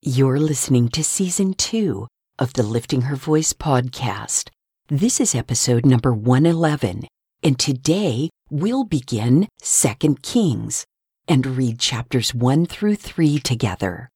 You're 0.00 0.38
listening 0.38 0.90
to 0.90 1.02
season 1.02 1.54
two 1.54 2.06
of 2.38 2.52
the 2.52 2.62
Lifting 2.62 3.02
Her 3.02 3.16
Voice 3.16 3.52
podcast. 3.52 4.48
This 4.86 5.18
is 5.20 5.34
episode 5.34 5.84
number 5.84 6.14
111, 6.14 7.08
and 7.42 7.58
today 7.58 8.30
we'll 8.48 8.84
begin 8.84 9.48
Second 9.60 10.22
Kings 10.22 10.84
and 11.26 11.44
read 11.44 11.80
chapters 11.80 12.32
1 12.32 12.66
through 12.66 12.94
3 12.94 13.40
together. 13.40 14.08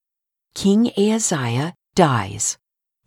King 0.54 0.92
Ahaziah 0.96 1.74
dies. 1.96 2.56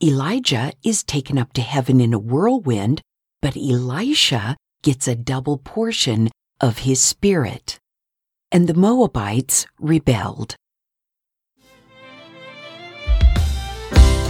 Elijah 0.04 0.74
is 0.84 1.02
taken 1.06 1.38
up 1.38 1.54
to 1.54 1.62
heaven 1.62 2.02
in 2.02 2.14
a 2.14 2.20
whirlwind, 2.20 3.02
but 3.42 3.56
Elisha 3.56 4.58
gets 4.82 5.08
a 5.08 5.16
double 5.16 5.60
portion 5.60 6.30
of 6.60 6.80
his 6.80 7.00
spirit. 7.00 7.80
And 8.52 8.68
the 8.68 8.74
Moabites 8.74 9.66
rebelled. 9.80 10.58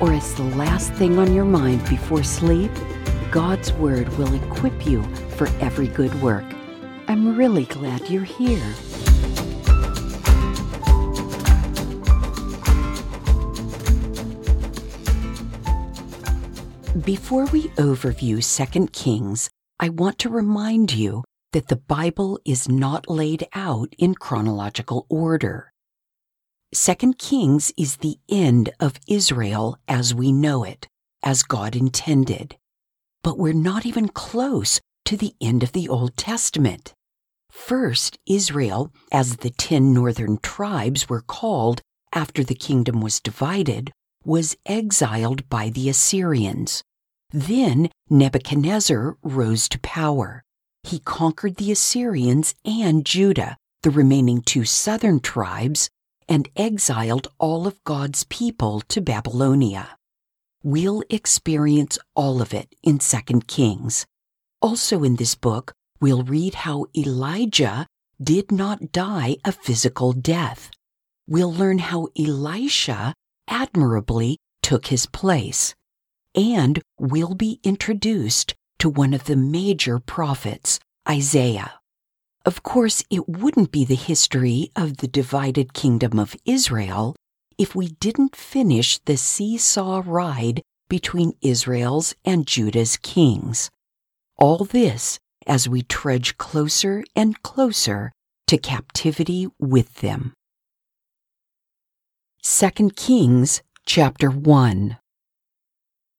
or 0.00 0.12
as 0.12 0.34
the 0.34 0.42
last 0.56 0.92
thing 0.94 1.18
on 1.18 1.32
your 1.32 1.44
mind 1.44 1.80
before 1.88 2.22
sleep, 2.22 2.70
God's 3.30 3.72
Word 3.72 4.08
will 4.18 4.32
equip 4.34 4.86
you 4.86 5.02
for 5.36 5.48
every 5.60 5.88
good 5.88 6.14
work. 6.22 6.44
I'm 7.08 7.36
really 7.36 7.64
glad 7.64 8.08
you're 8.08 8.24
here. 8.24 8.74
Before 17.04 17.44
we 17.46 17.68
overview 17.76 18.42
2 18.72 18.86
Kings, 18.88 19.50
I 19.78 19.90
want 19.90 20.18
to 20.20 20.30
remind 20.30 20.92
you 20.92 21.24
that 21.52 21.68
the 21.68 21.76
Bible 21.76 22.38
is 22.44 22.68
not 22.68 23.08
laid 23.08 23.46
out 23.54 23.94
in 23.98 24.14
chronological 24.14 25.06
order. 25.08 25.70
Second 26.74 27.18
Kings 27.18 27.72
is 27.76 27.96
the 27.96 28.18
end 28.28 28.70
of 28.80 28.98
Israel 29.06 29.78
as 29.86 30.12
we 30.12 30.32
know 30.32 30.64
it, 30.64 30.88
as 31.22 31.44
God 31.44 31.76
intended. 31.76 32.56
But 33.22 33.38
we're 33.38 33.52
not 33.52 33.86
even 33.86 34.08
close 34.08 34.80
to 35.04 35.16
the 35.16 35.34
end 35.40 35.62
of 35.62 35.72
the 35.72 35.88
Old 35.88 36.16
Testament. 36.16 36.92
First, 37.50 38.18
Israel, 38.26 38.92
as 39.12 39.36
the 39.36 39.50
ten 39.50 39.94
northern 39.94 40.38
tribes 40.38 41.08
were 41.08 41.22
called 41.22 41.82
after 42.12 42.42
the 42.42 42.54
kingdom 42.54 43.00
was 43.00 43.20
divided, 43.20 43.92
was 44.24 44.56
exiled 44.66 45.48
by 45.48 45.70
the 45.70 45.88
Assyrians. 45.88 46.82
Then 47.30 47.90
Nebuchadnezzar 48.10 49.16
rose 49.22 49.68
to 49.68 49.78
power. 49.80 50.42
He 50.82 50.98
conquered 50.98 51.56
the 51.56 51.70
Assyrians 51.70 52.54
and 52.64 53.06
Judah, 53.06 53.56
the 53.82 53.90
remaining 53.90 54.42
two 54.42 54.64
southern 54.64 55.20
tribes, 55.20 55.88
and 56.28 56.48
exiled 56.56 57.28
all 57.38 57.66
of 57.66 57.82
God's 57.84 58.24
people 58.24 58.80
to 58.88 59.00
Babylonia. 59.00 59.96
We'll 60.62 61.02
experience 61.10 61.98
all 62.14 62.42
of 62.42 62.52
it 62.52 62.74
in 62.82 62.98
2 62.98 63.40
Kings. 63.46 64.06
Also 64.60 65.04
in 65.04 65.16
this 65.16 65.34
book, 65.34 65.72
we'll 66.00 66.24
read 66.24 66.54
how 66.54 66.86
Elijah 66.96 67.86
did 68.20 68.50
not 68.50 68.92
die 68.92 69.36
a 69.44 69.52
physical 69.52 70.12
death. 70.12 70.70
We'll 71.28 71.52
learn 71.52 71.78
how 71.78 72.08
Elisha 72.18 73.14
admirably 73.48 74.38
took 74.62 74.86
his 74.86 75.06
place. 75.06 75.74
And 76.34 76.82
we'll 76.98 77.34
be 77.34 77.60
introduced 77.62 78.54
to 78.78 78.88
one 78.88 79.14
of 79.14 79.24
the 79.24 79.36
major 79.36 79.98
prophets, 79.98 80.80
Isaiah. 81.08 81.74
Of 82.46 82.62
course, 82.62 83.02
it 83.10 83.28
wouldn't 83.28 83.72
be 83.72 83.84
the 83.84 83.96
history 83.96 84.70
of 84.76 84.98
the 84.98 85.08
divided 85.08 85.74
kingdom 85.74 86.16
of 86.20 86.36
Israel 86.44 87.16
if 87.58 87.74
we 87.74 87.88
didn't 87.88 88.36
finish 88.36 88.98
the 88.98 89.16
seesaw 89.16 90.04
ride 90.06 90.62
between 90.88 91.32
Israel's 91.42 92.14
and 92.24 92.46
Judah's 92.46 92.98
kings. 92.98 93.68
All 94.38 94.64
this 94.64 95.18
as 95.44 95.68
we 95.68 95.82
trudge 95.82 96.38
closer 96.38 97.02
and 97.16 97.42
closer 97.42 98.12
to 98.46 98.58
captivity 98.58 99.48
with 99.58 99.94
them. 99.94 100.32
2 102.44 102.90
Kings 102.90 103.60
chapter 103.86 104.30
1 104.30 104.96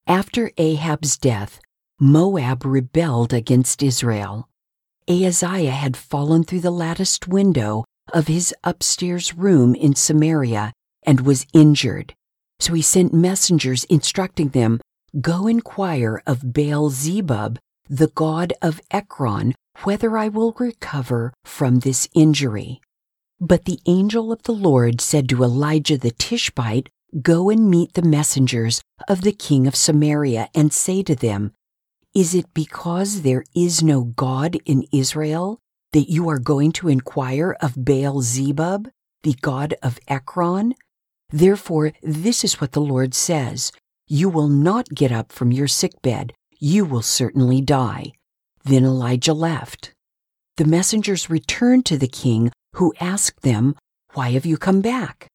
After 0.06 0.52
Ahab's 0.58 1.18
death, 1.18 1.62
Moab 2.02 2.66
rebelled 2.66 3.34
against 3.34 3.82
Israel. 3.82 4.50
Ahaziah 5.10 5.72
had 5.72 5.96
fallen 5.96 6.44
through 6.44 6.60
the 6.60 6.72
latticed 6.72 7.28
window 7.28 7.86
of 8.14 8.28
his 8.28 8.54
upstairs 8.64 9.34
room 9.34 9.74
in 9.76 9.96
Samaria 9.96 10.74
and 11.06 11.22
was 11.22 11.46
injured. 11.54 12.14
So 12.60 12.74
he 12.74 12.82
sent 12.82 13.14
messengers 13.14 13.86
instructing 13.86 14.50
them, 14.50 14.82
Go 15.22 15.48
inquire 15.48 16.22
of 16.28 16.54
Baal 16.54 16.90
Zebub, 16.90 17.58
the 17.90 18.08
god 18.08 18.54
of 18.62 18.82
Ekron, 18.92 19.56
whether 19.84 20.18
I 20.18 20.28
will 20.28 20.54
recover 20.60 21.34
from 21.46 21.80
this 21.80 22.10
injury. 22.14 22.82
But 23.40 23.66
the 23.66 23.80
angel 23.86 24.32
of 24.32 24.44
the 24.44 24.54
Lord 24.54 25.00
said 25.00 25.30
to 25.30 25.44
Elijah 25.44 25.98
the 25.98 26.12
Tishbite, 26.12 26.90
Go 27.22 27.50
and 27.50 27.70
meet 27.70 27.94
the 27.94 28.02
messengers 28.02 28.82
of 29.08 29.22
the 29.22 29.32
king 29.32 29.68
of 29.68 29.76
Samaria 29.76 30.50
and 30.54 30.74
say 30.74 31.04
to 31.04 31.16
them, 31.16 31.54
is 32.14 32.34
it 32.34 32.54
because 32.54 33.22
there 33.22 33.44
is 33.56 33.84
no 33.84 34.04
God 34.04 34.58
in 34.66 34.86
Israel 34.92 35.60
that 35.94 36.10
you 36.10 36.30
are 36.30 36.40
going 36.40 36.72
to 36.74 36.88
inquire 36.88 37.56
of 37.62 37.86
Baal 37.86 38.22
Zebub, 38.22 38.90
the 39.24 39.36
god 39.42 39.76
of 39.84 40.00
Ekron? 40.08 40.74
Therefore, 41.30 41.94
this 42.02 42.44
is 42.44 42.60
what 42.60 42.72
the 42.72 42.82
Lord 42.82 43.14
says 43.14 43.72
You 44.08 44.30
will 44.30 44.48
not 44.48 44.90
get 44.90 45.12
up 45.12 45.32
from 45.32 45.52
your 45.52 45.68
sickbed, 45.68 46.34
you 46.60 46.86
will 46.86 47.02
certainly 47.02 47.62
die. 47.62 48.14
Then 48.64 48.84
Elijah 48.84 49.34
left. 49.34 49.94
The 50.58 50.66
messengers 50.66 51.30
returned 51.30 51.86
to 51.86 51.98
the 51.98 52.08
king, 52.08 52.52
who 52.74 52.94
asked 53.00 53.42
them, 53.42 53.76
Why 54.14 54.32
have 54.32 54.46
you 54.46 54.58
come 54.58 54.82
back? 54.82 55.28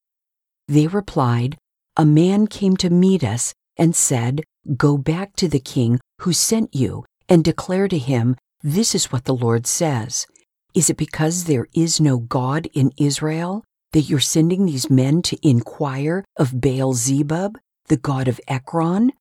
They 0.66 0.86
replied, 0.86 1.58
A 1.96 2.04
man 2.04 2.46
came 2.46 2.76
to 2.78 2.90
meet 2.90 3.22
us 3.22 3.54
and 3.76 3.94
said, 3.94 4.42
Go 4.76 4.96
back 4.96 5.36
to 5.36 5.48
the 5.48 5.60
king 5.60 6.00
who 6.22 6.32
sent 6.32 6.72
you 6.74 7.04
and 7.28 7.42
declare 7.42 7.88
to 7.88 7.98
him, 7.98 8.36
This 8.62 8.94
is 8.94 9.10
what 9.10 9.24
the 9.24 9.34
Lord 9.34 9.66
says. 9.66 10.26
Is 10.72 10.88
it 10.88 10.96
because 10.96 11.44
there 11.44 11.66
is 11.74 12.00
no 12.00 12.18
God 12.18 12.68
in 12.72 12.92
Israel 12.96 13.64
that 13.92 14.02
you're 14.02 14.20
sending 14.20 14.64
these 14.64 14.88
men 14.88 15.22
to 15.22 15.36
inquire 15.46 16.24
of 16.36 16.60
Baal 16.60 16.94
Zebub, 16.94 17.58
the 17.88 17.96
god 17.96 18.28
of 18.28 18.40
Ekron? 18.46 19.12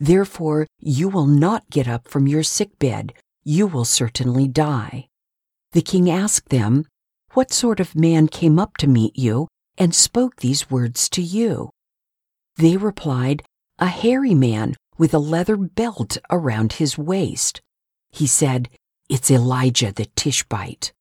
Therefore, 0.00 0.66
you 0.80 1.08
will 1.08 1.26
not 1.26 1.70
get 1.70 1.86
up 1.86 2.08
from 2.08 2.26
your 2.26 2.42
sickbed. 2.42 3.14
You 3.44 3.68
will 3.68 3.84
certainly 3.84 4.48
die. 4.48 5.06
The 5.72 5.82
king 5.82 6.10
asked 6.10 6.48
them, 6.48 6.86
What 7.34 7.52
sort 7.52 7.78
of 7.78 7.94
man 7.94 8.26
came 8.26 8.58
up 8.58 8.76
to 8.78 8.88
meet 8.88 9.16
you 9.16 9.46
and 9.76 9.94
spoke 9.94 10.36
these 10.36 10.70
words 10.70 11.08
to 11.10 11.22
you? 11.22 11.70
They 12.56 12.76
replied, 12.76 13.44
A 13.78 13.86
hairy 13.86 14.34
man 14.34 14.74
with 14.98 15.14
a 15.14 15.18
leather 15.18 15.56
belt 15.56 16.18
around 16.30 16.74
his 16.74 16.98
waist. 16.98 17.60
He 18.10 18.26
said, 18.26 18.68
It's 19.08 19.30
Elijah 19.30 19.92
the 19.92 20.06
Tishbite. 20.16 20.92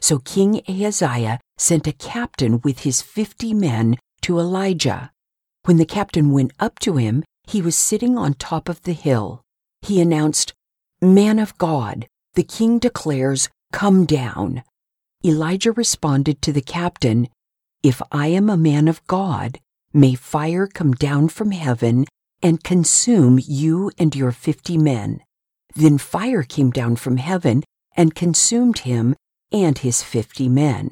So 0.00 0.18
King 0.18 0.62
Ahaziah 0.68 1.40
sent 1.56 1.86
a 1.86 1.92
captain 1.92 2.60
with 2.62 2.80
his 2.80 3.02
fifty 3.02 3.54
men 3.54 3.96
to 4.22 4.38
Elijah. 4.38 5.12
When 5.64 5.76
the 5.76 5.86
captain 5.86 6.32
went 6.32 6.52
up 6.58 6.78
to 6.80 6.96
him, 6.96 7.24
he 7.46 7.62
was 7.62 7.76
sitting 7.76 8.18
on 8.18 8.34
top 8.34 8.68
of 8.68 8.82
the 8.82 8.92
hill. 8.92 9.42
He 9.82 10.00
announced, 10.00 10.54
Man 11.00 11.38
of 11.38 11.56
God, 11.58 12.06
the 12.34 12.42
king 12.42 12.78
declares, 12.78 13.48
Come 13.72 14.06
down. 14.06 14.62
Elijah 15.24 15.72
responded 15.72 16.40
to 16.42 16.52
the 16.52 16.62
captain, 16.62 17.28
If 17.82 18.00
I 18.12 18.28
am 18.28 18.48
a 18.48 18.56
man 18.56 18.88
of 18.88 19.06
God, 19.06 19.58
may 19.92 20.14
fire 20.14 20.66
come 20.66 20.92
down 20.92 21.28
from 21.28 21.50
heaven 21.50 22.06
and 22.44 22.62
consume 22.62 23.40
you 23.42 23.90
and 23.98 24.14
your 24.14 24.30
fifty 24.30 24.76
men. 24.76 25.22
Then 25.74 25.96
fire 25.96 26.42
came 26.42 26.70
down 26.70 26.96
from 26.96 27.16
heaven 27.16 27.64
and 27.96 28.14
consumed 28.14 28.80
him 28.80 29.16
and 29.50 29.78
his 29.78 30.02
fifty 30.02 30.46
men. 30.46 30.90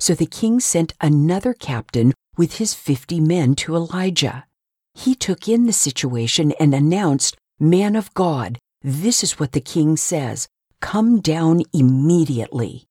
So 0.00 0.14
the 0.14 0.26
king 0.26 0.58
sent 0.58 0.92
another 1.00 1.54
captain 1.54 2.12
with 2.36 2.56
his 2.56 2.74
fifty 2.74 3.20
men 3.20 3.54
to 3.54 3.76
Elijah. 3.76 4.46
He 4.94 5.14
took 5.14 5.48
in 5.48 5.66
the 5.66 5.72
situation 5.72 6.52
and 6.58 6.74
announced, 6.74 7.36
Man 7.60 7.94
of 7.94 8.12
God, 8.12 8.58
this 8.82 9.22
is 9.22 9.38
what 9.38 9.52
the 9.52 9.60
king 9.60 9.96
says 9.96 10.48
Come 10.80 11.20
down 11.20 11.62
immediately. 11.72 12.84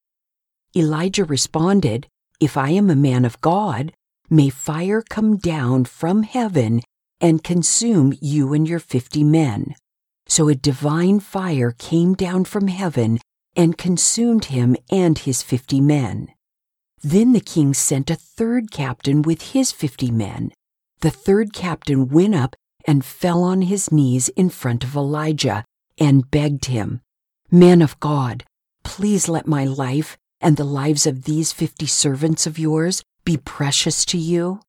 Elijah 0.73 1.25
responded, 1.25 2.07
If 2.39 2.55
I 2.55 2.69
am 2.69 2.89
a 2.89 2.95
man 2.95 3.25
of 3.25 3.41
God, 3.41 3.91
may 4.29 4.49
fire 4.49 5.01
come 5.01 5.35
down 5.35 5.83
from 5.83 6.23
heaven 6.23 6.81
and 7.23 7.43
consume 7.43 8.13
you 8.21 8.53
and 8.53 8.67
your 8.67 8.79
fifty 8.79 9.23
men. 9.23 9.73
So 10.27 10.49
a 10.49 10.55
divine 10.55 11.21
fire 11.21 11.71
came 11.71 12.13
down 12.13 12.43
from 12.43 12.67
heaven 12.67 13.19
and 13.55 13.77
consumed 13.77 14.45
him 14.45 14.75
and 14.91 15.17
his 15.17 15.41
fifty 15.41 15.79
men. 15.79 16.27
Then 17.01 17.31
the 17.31 17.39
king 17.39 17.73
sent 17.73 18.09
a 18.09 18.15
third 18.15 18.71
captain 18.71 19.21
with 19.21 19.53
his 19.53 19.71
fifty 19.71 20.11
men. 20.11 20.51
The 20.99 21.11
third 21.11 21.53
captain 21.53 22.09
went 22.09 22.35
up 22.35 22.55
and 22.85 23.05
fell 23.05 23.43
on 23.43 23.61
his 23.63 23.89
knees 23.89 24.27
in 24.29 24.49
front 24.49 24.83
of 24.83 24.95
Elijah 24.95 25.63
and 25.97 26.29
begged 26.29 26.65
him, 26.65 26.99
Man 27.49 27.81
of 27.81 27.99
God, 28.01 28.43
please 28.83 29.29
let 29.29 29.47
my 29.47 29.63
life 29.63 30.17
and 30.41 30.57
the 30.57 30.65
lives 30.65 31.07
of 31.07 31.23
these 31.23 31.53
fifty 31.53 31.85
servants 31.85 32.45
of 32.45 32.59
yours 32.59 33.01
be 33.23 33.37
precious 33.37 34.03
to 34.05 34.17
you. 34.17 34.59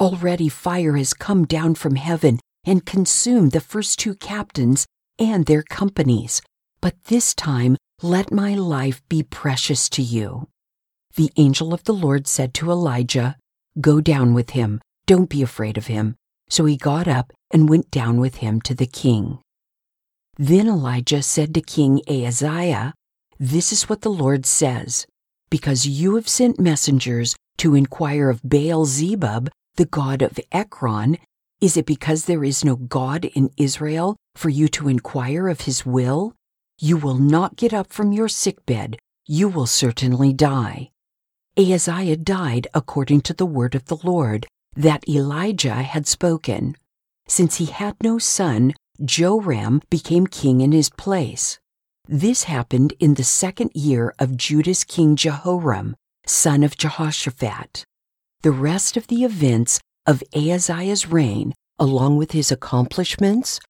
Already 0.00 0.48
fire 0.48 0.96
has 0.96 1.12
come 1.12 1.44
down 1.44 1.74
from 1.74 1.96
heaven 1.96 2.40
and 2.64 2.86
consumed 2.86 3.52
the 3.52 3.60
first 3.60 3.98
two 3.98 4.14
captains 4.14 4.86
and 5.18 5.44
their 5.44 5.62
companies, 5.62 6.40
but 6.80 6.94
this 7.04 7.34
time 7.34 7.76
let 8.00 8.32
my 8.32 8.54
life 8.54 9.02
be 9.10 9.22
precious 9.22 9.90
to 9.90 10.00
you. 10.00 10.48
The 11.16 11.30
angel 11.36 11.74
of 11.74 11.84
the 11.84 11.92
Lord 11.92 12.26
said 12.26 12.54
to 12.54 12.70
Elijah, 12.70 13.36
Go 13.78 14.00
down 14.00 14.32
with 14.32 14.50
him, 14.50 14.80
don't 15.04 15.28
be 15.28 15.42
afraid 15.42 15.76
of 15.76 15.88
him. 15.88 16.16
So 16.48 16.64
he 16.64 16.78
got 16.78 17.06
up 17.06 17.30
and 17.50 17.68
went 17.68 17.90
down 17.90 18.20
with 18.20 18.36
him 18.36 18.62
to 18.62 18.74
the 18.74 18.86
king. 18.86 19.40
Then 20.38 20.66
Elijah 20.66 21.22
said 21.22 21.52
to 21.52 21.60
King 21.60 22.00
Ahaziah, 22.08 22.94
This 23.38 23.70
is 23.70 23.90
what 23.90 24.00
the 24.00 24.10
Lord 24.10 24.46
says 24.46 25.06
Because 25.50 25.86
you 25.86 26.14
have 26.14 26.28
sent 26.28 26.58
messengers 26.58 27.36
to 27.58 27.74
inquire 27.74 28.30
of 28.30 28.40
Baal 28.42 28.86
Zebub, 28.86 29.50
the 29.76 29.86
god 29.86 30.22
of 30.22 30.38
Ekron, 30.52 31.18
is 31.60 31.76
it 31.76 31.86
because 31.86 32.24
there 32.24 32.42
is 32.42 32.64
no 32.64 32.76
God 32.76 33.26
in 33.26 33.50
Israel 33.56 34.16
for 34.34 34.48
you 34.48 34.68
to 34.68 34.88
inquire 34.88 35.48
of 35.48 35.62
his 35.62 35.84
will? 35.84 36.34
You 36.78 36.96
will 36.96 37.18
not 37.18 37.56
get 37.56 37.74
up 37.74 37.92
from 37.92 38.12
your 38.12 38.28
sickbed, 38.28 38.98
you 39.26 39.48
will 39.48 39.66
certainly 39.66 40.32
die. 40.32 40.90
Ahaziah 41.58 42.16
died 42.16 42.68
according 42.72 43.20
to 43.22 43.34
the 43.34 43.44
word 43.44 43.74
of 43.74 43.84
the 43.86 43.98
Lord 44.02 44.46
that 44.74 45.06
Elijah 45.08 45.82
had 45.82 46.06
spoken. 46.06 46.76
Since 47.28 47.56
he 47.56 47.66
had 47.66 47.96
no 48.02 48.18
son, 48.18 48.72
Joram 49.04 49.82
became 49.90 50.26
king 50.26 50.62
in 50.62 50.72
his 50.72 50.88
place. 50.88 51.58
This 52.08 52.44
happened 52.44 52.94
in 52.98 53.14
the 53.14 53.24
second 53.24 53.70
year 53.74 54.14
of 54.18 54.36
Judah's 54.36 54.84
king 54.84 55.16
Jehoram, 55.16 55.96
son 56.26 56.62
of 56.62 56.76
Jehoshaphat. 56.76 57.84
The 58.42 58.52
rest 58.52 58.96
of 58.96 59.06
the 59.08 59.22
events 59.24 59.80
of 60.06 60.22
Ahaziah's 60.34 61.06
reign, 61.06 61.52
along 61.78 62.16
with 62.16 62.32
his 62.32 62.50
accomplishments, 62.50 63.60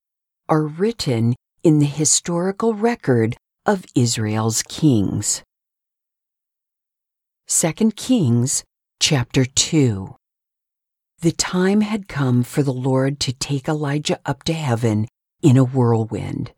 are 0.49 0.63
written 0.63 1.35
in 1.65 1.81
the 1.81 1.87
historical 1.87 2.75
record 2.75 3.37
of 3.67 3.85
Israel's 3.97 4.63
kings. 4.63 5.43
2 7.49 7.73
Kings 7.97 8.63
chapter 9.01 9.45
2 9.45 10.15
The 11.19 11.33
time 11.33 11.81
had 11.81 12.07
come 12.07 12.45
for 12.45 12.63
the 12.63 12.73
Lord 12.73 13.19
to 13.21 13.33
take 13.33 13.67
Elijah 13.67 14.21
up 14.25 14.45
to 14.45 14.53
heaven 14.53 15.09
in 15.43 15.57
a 15.57 15.65
whirlwind. 15.65 16.53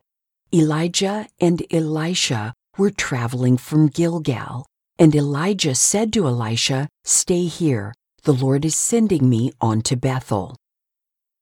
Elijah 0.53 1.27
and 1.39 1.65
Elisha 1.71 2.53
were 2.77 2.91
traveling 2.91 3.57
from 3.57 3.87
Gilgal, 3.87 4.67
and 4.99 5.15
Elijah 5.15 5.73
said 5.73 6.13
to 6.13 6.27
Elisha, 6.27 6.87
Stay 7.03 7.45
here, 7.45 7.91
the 8.23 8.33
Lord 8.33 8.63
is 8.63 8.75
sending 8.75 9.29
me 9.29 9.51
on 9.59 9.81
to 9.81 9.97
Bethel. 9.97 10.55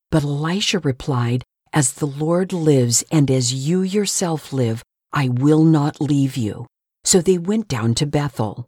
But 0.10 0.24
Elisha 0.24 0.80
replied, 0.80 1.44
As 1.72 1.94
the 1.94 2.08
Lord 2.08 2.54
lives 2.54 3.04
and 3.12 3.30
as 3.30 3.54
you 3.54 3.82
yourself 3.82 4.52
live, 4.52 4.84
I 5.14 5.30
will 5.30 5.64
not 5.64 6.02
leave 6.02 6.36
you. 6.36 6.66
So 7.04 7.22
they 7.22 7.38
went 7.38 7.68
down 7.68 7.96
to 7.96 8.06
Bethel. 8.06 8.68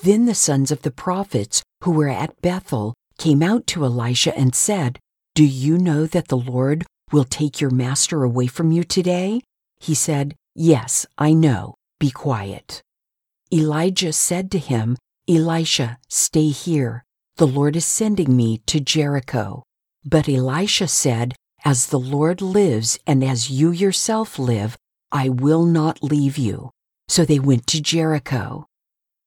Then 0.00 0.26
the 0.26 0.34
sons 0.34 0.70
of 0.70 0.82
the 0.82 0.90
prophets 0.90 1.62
who 1.82 1.92
were 1.92 2.08
at 2.08 2.40
Bethel 2.40 2.94
came 3.18 3.42
out 3.42 3.66
to 3.68 3.84
Elisha 3.84 4.36
and 4.36 4.54
said, 4.54 4.98
Do 5.34 5.44
you 5.44 5.78
know 5.78 6.06
that 6.06 6.28
the 6.28 6.36
Lord 6.36 6.84
will 7.12 7.24
take 7.24 7.60
your 7.60 7.70
master 7.70 8.22
away 8.22 8.46
from 8.46 8.72
you 8.72 8.84
today? 8.84 9.40
He 9.80 9.94
said, 9.94 10.34
Yes, 10.54 11.06
I 11.18 11.32
know. 11.32 11.74
Be 11.98 12.10
quiet. 12.10 12.82
Elijah 13.52 14.12
said 14.12 14.50
to 14.50 14.58
him, 14.58 14.96
Elisha, 15.28 15.98
stay 16.08 16.48
here. 16.48 17.03
The 17.36 17.46
Lord 17.48 17.74
is 17.74 17.84
sending 17.84 18.36
me 18.36 18.58
to 18.66 18.78
Jericho. 18.78 19.64
But 20.04 20.28
Elisha 20.28 20.86
said, 20.86 21.34
As 21.64 21.86
the 21.86 21.98
Lord 21.98 22.40
lives 22.40 22.96
and 23.08 23.24
as 23.24 23.50
you 23.50 23.72
yourself 23.72 24.38
live, 24.38 24.76
I 25.10 25.30
will 25.30 25.64
not 25.64 26.00
leave 26.00 26.38
you. 26.38 26.70
So 27.08 27.24
they 27.24 27.40
went 27.40 27.66
to 27.68 27.82
Jericho. 27.82 28.66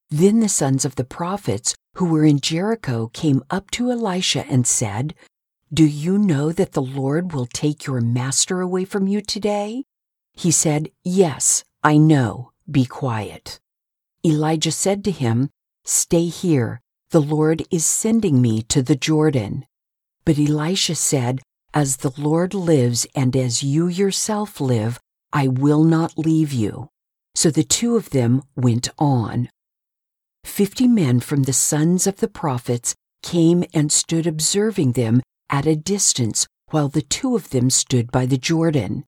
Then 0.10 0.40
the 0.40 0.48
sons 0.48 0.86
of 0.86 0.96
the 0.96 1.04
prophets 1.04 1.76
who 1.96 2.06
were 2.06 2.24
in 2.24 2.40
Jericho 2.40 3.10
came 3.12 3.44
up 3.50 3.72
to 3.72 3.92
Elisha 3.92 4.46
and 4.48 4.66
said, 4.66 5.14
Do 5.74 5.86
you 5.86 6.18
know 6.18 6.54
that 6.54 6.72
the 6.72 6.82
Lord 6.82 7.34
will 7.34 7.48
take 7.48 7.86
your 7.86 8.00
master 8.00 8.62
away 8.62 8.86
from 8.86 9.08
you 9.08 9.20
today? 9.20 9.84
He 10.32 10.52
said, 10.52 10.92
Yes, 11.04 11.66
I 11.84 11.98
know. 11.98 12.52
Be 12.72 12.86
quiet. 12.86 13.60
Elijah 14.26 14.72
said 14.72 15.04
to 15.04 15.12
him, 15.12 15.50
Stay 15.84 16.28
here. 16.28 16.82
The 17.12 17.22
Lord 17.22 17.64
is 17.72 17.86
sending 17.86 18.42
me 18.42 18.62
to 18.64 18.82
the 18.82 18.96
Jordan. 18.98 19.66
But 20.26 20.38
Elisha 20.38 20.96
said, 20.96 21.40
As 21.74 21.98
the 21.98 22.12
Lord 22.18 22.54
lives 22.54 23.08
and 23.16 23.34
as 23.34 23.64
you 23.64 23.88
yourself 23.88 24.60
live, 24.60 25.00
I 25.32 25.48
will 25.48 25.86
not 25.86 26.18
leave 26.18 26.52
you. 26.52 26.90
So 27.34 27.50
the 27.50 27.64
two 27.64 27.96
of 27.96 28.10
them 28.10 28.44
went 28.58 28.90
on. 28.98 29.50
Fifty 30.44 30.86
men 30.86 31.22
from 31.22 31.44
the 31.44 31.54
sons 31.54 32.08
of 32.08 32.18
the 32.18 32.28
prophets 32.28 32.94
came 33.24 33.64
and 33.74 33.90
stood 33.90 34.28
observing 34.28 34.94
them 34.94 35.22
at 35.50 35.66
a 35.66 35.78
distance 35.78 36.46
while 36.72 36.90
the 36.90 37.02
two 37.02 37.38
of 37.38 37.52
them 37.52 37.70
stood 37.70 38.12
by 38.12 38.26
the 38.26 38.38
Jordan. 38.38 39.06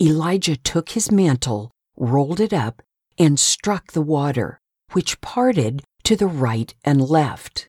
Elijah 0.00 0.56
took 0.56 0.90
his 0.90 1.12
mantle, 1.12 1.70
rolled 1.96 2.40
it 2.40 2.52
up, 2.52 2.82
and 3.16 3.38
struck 3.38 3.92
the 3.92 4.02
water, 4.02 4.58
which 4.92 5.20
parted 5.20 5.84
to 6.08 6.16
the 6.16 6.26
right 6.26 6.74
and 6.84 7.06
left. 7.06 7.68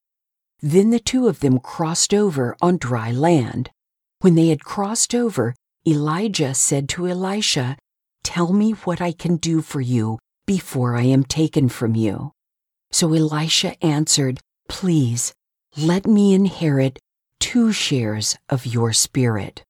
Then 0.62 0.92
the 0.92 1.00
two 1.02 1.28
of 1.28 1.42
them 1.42 1.60
crossed 1.60 2.14
over 2.14 2.56
on 2.62 2.78
dry 2.78 3.12
land. 3.12 3.70
When 4.22 4.36
they 4.36 4.48
had 4.48 4.64
crossed 4.64 5.14
over, 5.14 5.54
Elijah 5.86 6.54
said 6.54 6.88
to 6.90 7.10
Elisha, 7.10 7.78
Tell 8.24 8.54
me 8.54 8.72
what 8.72 9.02
I 9.02 9.12
can 9.12 9.36
do 9.36 9.62
for 9.62 9.82
you 9.82 10.20
before 10.48 10.96
I 10.96 11.02
am 11.02 11.26
taken 11.26 11.68
from 11.68 11.96
you. 11.96 12.32
So 12.92 13.14
Elisha 13.14 13.76
answered, 13.84 14.40
Please, 14.70 15.34
let 15.76 16.08
me 16.08 16.34
inherit 16.34 16.98
two 17.42 17.74
shares 17.74 18.38
of 18.48 18.66
your 18.66 18.94
spirit. 18.94 19.66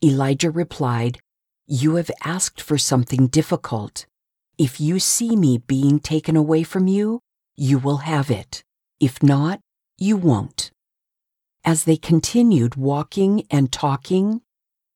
Elijah 0.00 0.52
replied, 0.52 1.18
You 1.66 1.96
have 1.96 2.12
asked 2.22 2.60
for 2.60 2.78
something 2.78 3.26
difficult. 3.26 4.06
If 4.58 4.80
you 4.80 5.00
see 5.00 5.34
me 5.34 5.58
being 5.58 5.98
taken 5.98 6.36
away 6.36 6.62
from 6.62 6.86
you, 6.86 7.18
you 7.60 7.78
will 7.78 7.98
have 7.98 8.30
it. 8.30 8.64
If 9.00 9.22
not, 9.22 9.60
you 9.98 10.16
won't. 10.16 10.70
As 11.62 11.84
they 11.84 11.98
continued 11.98 12.74
walking 12.74 13.46
and 13.50 13.70
talking, 13.70 14.40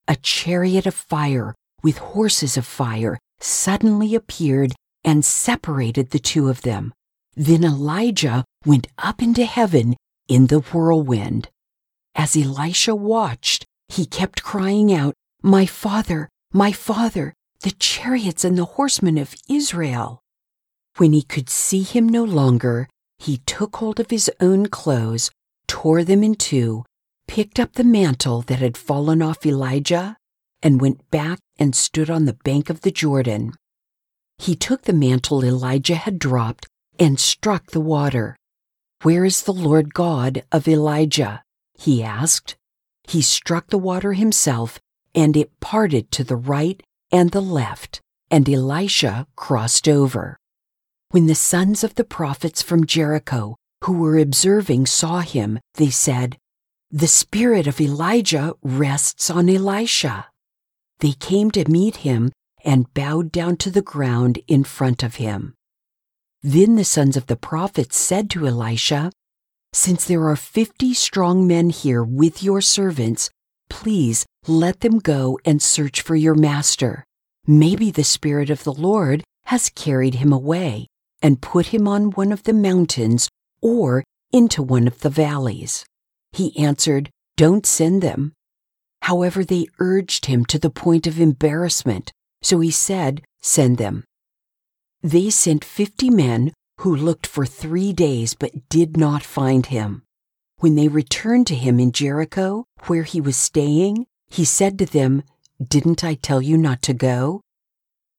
a 0.09 0.17
chariot 0.17 0.87
of 0.87 0.95
fire 0.95 1.55
with 1.83 1.99
horses 1.99 2.57
of 2.57 2.65
fire 2.65 3.19
suddenly 3.39 4.15
appeared 4.15 4.73
and 5.05 5.23
separated 5.23 6.09
the 6.09 6.19
two 6.19 6.49
of 6.49 6.63
them. 6.63 6.95
Then 7.37 7.65
Elijah 7.65 8.45
went 8.65 8.87
up 8.97 9.21
into 9.21 9.45
heaven 9.45 9.95
in 10.27 10.47
the 10.47 10.61
whirlwind. 10.61 11.51
As 12.15 12.35
Elisha 12.35 12.95
watched, 12.95 13.67
he 13.89 14.07
kept 14.07 14.43
crying 14.43 14.91
out, 14.91 15.13
My 15.43 15.67
father, 15.67 16.31
my 16.51 16.73
father, 16.73 17.35
the 17.61 17.73
chariots 17.73 18.43
and 18.43 18.57
the 18.57 18.65
horsemen 18.65 19.19
of 19.19 19.35
Israel. 19.51 20.24
When 20.97 21.13
he 21.13 21.23
could 21.23 21.51
see 21.51 21.83
him 21.83 22.09
no 22.09 22.23
longer, 22.23 22.89
he 23.19 23.39
took 23.39 23.77
hold 23.77 23.99
of 23.99 24.11
his 24.11 24.31
own 24.41 24.67
clothes, 24.67 25.31
tore 25.67 26.05
them 26.05 26.23
in 26.23 26.37
two, 26.37 26.85
picked 27.27 27.59
up 27.59 27.73
the 27.73 27.85
mantle 27.85 28.43
that 28.43 28.61
had 28.61 28.77
fallen 28.77 29.21
off 29.21 29.45
Elijah, 29.45 30.17
and 30.63 30.81
went 30.81 31.11
back 31.11 31.41
and 31.59 31.75
stood 31.75 32.11
on 32.11 32.27
the 32.27 32.39
bank 32.45 32.71
of 32.71 32.83
the 32.83 32.91
Jordan. 32.91 33.53
He 34.39 34.55
took 34.55 34.83
the 34.83 34.93
mantle 34.93 35.45
Elijah 35.45 35.97
had 35.97 36.19
dropped 36.19 36.67
and 36.99 37.19
struck 37.19 37.71
the 37.73 37.81
water. 37.81 38.37
Where 39.03 39.25
is 39.25 39.43
the 39.43 39.53
Lord 39.53 39.95
God 39.95 40.45
of 40.53 40.69
Elijah? 40.69 41.43
He 41.77 42.03
asked. 42.03 42.57
He 43.03 43.21
struck 43.21 43.69
the 43.69 43.79
water 43.79 44.13
himself, 44.13 44.79
and 45.15 45.37
it 45.37 45.61
parted 45.61 46.11
to 46.13 46.25
the 46.25 46.37
right 46.37 46.83
and 47.11 47.31
the 47.31 47.43
left, 47.43 48.01
and 48.31 48.49
Elisha 48.49 49.27
crossed 49.37 49.89
over. 49.89 50.37
When 51.15 51.27
the 51.27 51.37
sons 51.37 51.85
of 51.85 51.95
the 51.95 52.03
prophets 52.03 52.61
from 52.61 52.87
Jericho 52.87 53.55
who 53.85 53.93
were 53.93 54.19
observing 54.19 54.87
saw 54.87 55.21
him, 55.21 55.61
they 55.75 55.89
said, 55.89 56.39
The 56.91 57.07
spirit 57.07 57.69
of 57.69 57.81
Elijah 57.81 58.55
rests 58.65 59.31
on 59.31 59.49
Elisha. 59.49 60.27
They 60.99 61.13
came 61.13 61.53
to 61.53 61.71
meet 61.71 61.99
him 61.99 62.33
and 62.65 62.93
bowed 62.95 63.31
down 63.31 63.59
to 63.59 63.71
the 63.71 63.81
ground 63.81 64.41
in 64.49 64.65
front 64.65 65.05
of 65.05 65.15
him. 65.15 65.55
Then 66.43 66.75
the 66.75 66.85
sons 66.85 67.17
of 67.17 67.29
the 67.29 67.37
prophets 67.37 67.97
said 67.97 68.29
to 68.31 68.49
Elisha, 68.49 69.13
Since 69.73 70.07
there 70.07 70.27
are 70.29 70.35
fifty 70.35 70.95
strong 70.95 71.47
men 71.47 71.71
here 71.71 72.03
with 72.03 72.43
your 72.43 72.61
servants, 72.61 73.31
please 73.71 74.27
let 74.49 74.81
them 74.81 74.99
go 74.99 75.39
and 75.45 75.63
search 75.63 76.01
for 76.01 76.17
your 76.17 76.35
master. 76.35 77.05
Maybe 77.47 77.93
the 77.93 78.03
Spirit 78.03 78.51
of 78.51 78.65
the 78.65 78.75
Lord 78.75 79.23
has 79.45 79.71
carried 79.71 80.17
him 80.17 80.33
away 80.33 80.89
and 81.25 81.41
put 81.41 81.69
him 81.69 81.89
on 81.89 82.11
one 82.11 82.31
of 82.31 82.43
the 82.43 82.53
mountains 82.53 83.31
or 83.63 84.05
into 84.31 84.63
one 84.63 84.87
of 84.87 85.01
the 85.01 85.09
valleys. 85.09 85.83
He 86.33 86.55
answered, 86.59 87.09
Don't 87.39 87.65
send 87.65 88.03
them. 88.03 88.35
However, 89.01 89.43
they 89.43 89.69
urged 89.79 90.27
him 90.27 90.45
to 90.45 90.59
the 90.59 90.69
point 90.69 91.07
of 91.07 91.19
embarrassment, 91.19 92.13
so 92.43 92.61
he 92.61 92.71
said, 92.71 93.23
Send 93.41 93.79
them. 93.79 94.05
They 95.03 95.31
sent 95.31 95.65
fifty 95.65 96.11
men 96.11 96.53
who 96.81 96.95
looked 96.95 97.27
for 97.27 97.47
three 97.47 97.95
days 97.95 98.35
but 98.35 98.69
did 98.69 98.99
not 98.99 99.23
find 99.23 99.65
him. 99.65 100.03
When 100.59 100.75
they 100.75 100.89
returned 100.89 101.47
to 101.47 101.55
him 101.55 101.81
in 101.81 101.93
Jericho, 101.93 102.67
where 102.87 103.05
he 103.05 103.23
was 103.23 103.37
staying, 103.37 104.05
he 104.29 104.45
said 104.45 104.79
to 104.79 104.85
them, 104.85 105.23
Didn't 105.67 106.05
I 106.05 106.15
tell 106.15 106.43
you 106.43 106.59
not 106.59 106.83
to 106.83 106.93
go? 106.93 107.41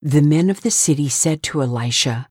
The 0.02 0.22
men 0.22 0.50
of 0.50 0.62
the 0.62 0.72
city 0.72 1.08
said 1.08 1.44
to 1.44 1.62
Elisha, 1.62 2.26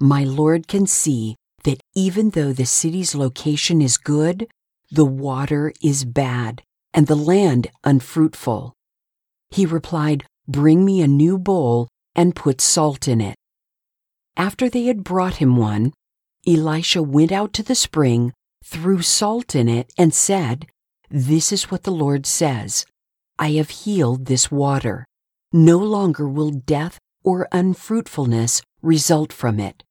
My 0.00 0.22
Lord 0.22 0.68
can 0.68 0.86
see 0.86 1.34
that 1.64 1.80
even 1.94 2.30
though 2.30 2.52
the 2.52 2.66
city's 2.66 3.16
location 3.16 3.82
is 3.82 3.96
good, 3.96 4.46
the 4.90 5.04
water 5.04 5.72
is 5.82 6.04
bad 6.04 6.62
and 6.94 7.06
the 7.06 7.16
land 7.16 7.68
unfruitful. 7.82 8.74
He 9.50 9.66
replied, 9.66 10.24
Bring 10.46 10.84
me 10.84 11.02
a 11.02 11.08
new 11.08 11.36
bowl 11.36 11.88
and 12.14 12.36
put 12.36 12.60
salt 12.60 13.08
in 13.08 13.20
it. 13.20 13.34
After 14.36 14.68
they 14.68 14.84
had 14.84 15.02
brought 15.02 15.36
him 15.36 15.56
one, 15.56 15.92
Elisha 16.46 17.02
went 17.02 17.32
out 17.32 17.52
to 17.54 17.62
the 17.62 17.74
spring, 17.74 18.32
threw 18.64 19.02
salt 19.02 19.54
in 19.54 19.68
it, 19.68 19.92
and 19.98 20.14
said, 20.14 20.66
This 21.10 21.50
is 21.52 21.70
what 21.70 21.82
the 21.82 21.90
Lord 21.90 22.24
says 22.24 22.86
I 23.38 23.50
have 23.52 23.70
healed 23.70 24.26
this 24.26 24.50
water. 24.50 25.04
No 25.52 25.78
longer 25.78 26.28
will 26.28 26.50
death 26.50 26.98
or 27.24 27.48
unfruitfulness 27.52 28.62
result 28.80 29.32
from 29.32 29.58
it. 29.58 29.82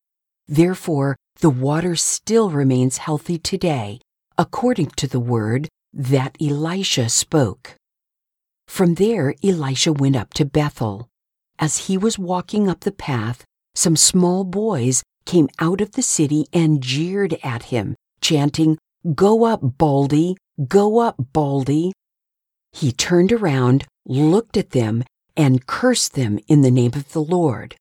Therefore, 0.47 1.17
the 1.39 1.49
water 1.49 1.95
still 1.95 2.49
remains 2.49 2.97
healthy 2.97 3.37
today, 3.37 3.99
according 4.37 4.87
to 4.97 5.07
the 5.07 5.19
word 5.19 5.67
that 5.93 6.37
Elisha 6.41 7.09
spoke. 7.09 7.75
From 8.67 8.95
there, 8.95 9.35
Elisha 9.43 9.93
went 9.93 10.15
up 10.15 10.33
to 10.35 10.45
Bethel. 10.45 11.09
As 11.59 11.87
he 11.87 11.97
was 11.97 12.19
walking 12.19 12.69
up 12.69 12.81
the 12.81 12.91
path, 12.91 13.43
some 13.75 13.95
small 13.95 14.43
boys 14.43 15.03
came 15.25 15.49
out 15.59 15.81
of 15.81 15.91
the 15.91 16.01
city 16.01 16.45
and 16.53 16.81
jeered 16.81 17.37
at 17.43 17.63
him, 17.63 17.95
chanting, 18.21 18.77
Go 19.13 19.45
up, 19.45 19.59
Baldy! 19.61 20.35
Go 20.67 20.99
up, 20.99 21.15
Baldy! 21.33 21.93
He 22.71 22.91
turned 22.91 23.31
around, 23.31 23.85
looked 24.05 24.57
at 24.57 24.71
them, 24.71 25.03
and 25.35 25.67
cursed 25.67 26.13
them 26.13 26.39
in 26.47 26.61
the 26.61 26.71
name 26.71 26.93
of 26.95 27.11
the 27.11 27.21
Lord. 27.21 27.75